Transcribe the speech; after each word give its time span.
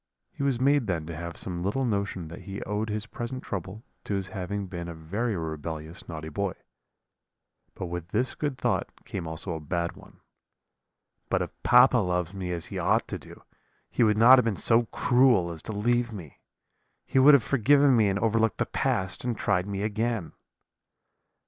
He 0.31 0.41
was 0.41 0.59
made 0.59 0.87
then 0.87 1.05
to 1.05 1.15
have 1.15 1.37
some 1.37 1.61
little 1.61 1.85
notion 1.85 2.27
that 2.29 2.41
he 2.45 2.63
owed 2.63 2.89
his 2.89 3.05
present 3.05 3.43
trouble 3.43 3.83
to 4.05 4.15
his 4.15 4.29
having 4.29 4.65
been 4.65 4.87
a 4.87 4.95
very 4.95 5.35
rebellious 5.35 6.09
naughty 6.09 6.29
boy; 6.29 6.53
but 7.75 7.85
with 7.85 8.07
this 8.07 8.33
good 8.33 8.57
thought 8.57 8.89
came 9.05 9.27
also 9.27 9.53
a 9.53 9.59
bad 9.59 9.91
one: 9.91 10.21
'But 11.29 11.43
if 11.43 11.51
papa 11.61 11.99
loves 11.99 12.33
me 12.33 12.51
as 12.51 12.65
he 12.65 12.79
ought 12.79 13.07
to 13.09 13.19
do, 13.19 13.43
he 13.91 14.01
would 14.01 14.17
not 14.17 14.39
have 14.39 14.45
been 14.45 14.55
so 14.55 14.85
cruel 14.87 15.51
as 15.51 15.61
to 15.61 15.71
leave 15.71 16.11
me. 16.11 16.39
He 17.05 17.19
would 17.19 17.35
have 17.35 17.43
forgiven 17.43 17.95
me 17.95 18.07
and 18.07 18.17
overlooked 18.17 18.57
the 18.57 18.65
past, 18.65 19.23
and 19.23 19.37
tried 19.37 19.67
me 19.67 19.83
again.' 19.83 20.31